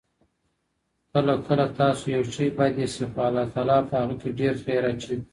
[1.11, 5.17] کله کله ستاسو يو شی بد ايسي، خو الله تعالی په هغه کي ډيرخير اچوي